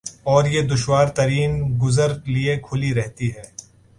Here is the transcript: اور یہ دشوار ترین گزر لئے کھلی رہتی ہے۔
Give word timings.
اور 0.23 0.45
یہ 0.45 0.61
دشوار 0.61 1.07
ترین 1.07 1.51
گزر 1.81 2.09
لئے 2.27 2.57
کھلی 2.59 2.93
رہتی 2.93 3.27
ہے۔ 3.35 3.43